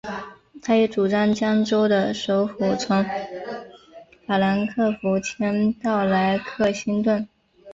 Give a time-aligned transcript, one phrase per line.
[0.63, 3.05] 他也主张将州的首府从
[4.25, 7.29] 法兰克福迁到莱克星顿。